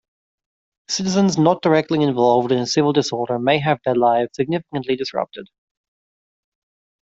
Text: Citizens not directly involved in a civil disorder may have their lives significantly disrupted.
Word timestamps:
Citizens 0.87 1.37
not 1.37 1.61
directly 1.61 2.01
involved 2.01 2.51
in 2.51 2.57
a 2.57 2.65
civil 2.65 2.91
disorder 2.91 3.37
may 3.37 3.59
have 3.59 3.79
their 3.85 3.93
lives 3.93 4.31
significantly 4.33 4.95
disrupted. 4.95 5.47